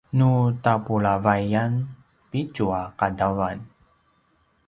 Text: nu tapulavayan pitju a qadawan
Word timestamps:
nu 0.17 0.29
tapulavayan 0.63 1.71
pitju 2.29 2.65
a 2.81 2.83
qadawan 2.99 3.57